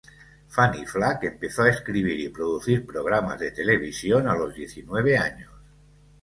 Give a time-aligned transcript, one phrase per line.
[0.49, 5.51] Fannie Flagg empezó a escribir y producir programas de televisión a los diecinueve años.